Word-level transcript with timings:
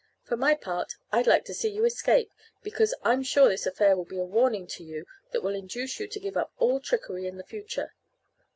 For 0.23 0.35
my 0.35 0.55
part, 0.55 0.95
I'd 1.11 1.27
like 1.27 1.45
to 1.45 1.53
see 1.53 1.69
you 1.69 1.85
escape, 1.85 2.31
because 2.63 2.95
I'm 3.03 3.21
sure 3.21 3.47
this 3.49 3.67
affair 3.67 3.95
will 3.95 4.03
be 4.05 4.17
a 4.17 4.23
warning 4.25 4.65
to 4.65 4.83
you 4.83 5.05
that 5.31 5.43
will 5.43 5.53
induce 5.53 5.99
you 5.99 6.07
to 6.07 6.19
give 6.19 6.35
up 6.35 6.51
all 6.57 6.79
trickery 6.79 7.27
in 7.27 7.37
the 7.37 7.43
future. 7.45 7.93